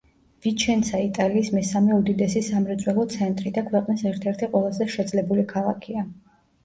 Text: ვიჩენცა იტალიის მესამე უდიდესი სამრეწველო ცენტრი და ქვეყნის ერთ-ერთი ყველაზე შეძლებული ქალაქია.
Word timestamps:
ვიჩენცა 0.43 1.01
იტალიის 1.07 1.51
მესამე 1.57 1.93
უდიდესი 1.97 2.43
სამრეწველო 2.49 3.05
ცენტრი 3.17 3.53
და 3.59 3.65
ქვეყნის 3.69 4.05
ერთ-ერთი 4.13 4.51
ყველაზე 4.55 4.89
შეძლებული 4.95 5.45
ქალაქია. 5.53 6.09